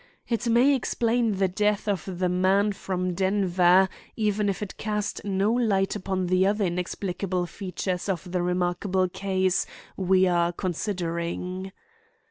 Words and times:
It 0.27 0.47
may 0.49 0.73
explain 0.73 1.33
the 1.33 1.47
death 1.47 1.87
of 1.87 2.17
the 2.17 2.27
man 2.27 2.71
from 2.71 3.13
Denver, 3.13 3.87
even 4.15 4.49
if 4.49 4.63
it 4.63 4.75
cast 4.77 5.23
no 5.23 5.53
light 5.53 5.95
upon 5.95 6.25
the 6.25 6.47
other 6.47 6.65
inexplicable 6.65 7.45
features 7.45 8.09
of 8.09 8.31
the 8.31 8.41
remarkable 8.41 9.07
case 9.07 9.67
we 9.95 10.25
are 10.25 10.53
considering." 10.53 11.71